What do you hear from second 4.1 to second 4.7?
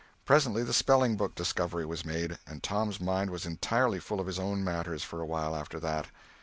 of his own